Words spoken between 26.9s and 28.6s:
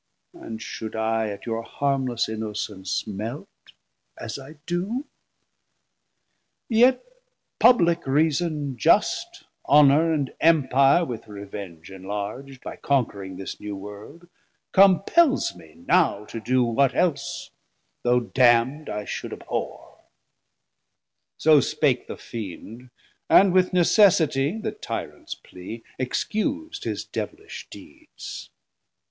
devilish deeds.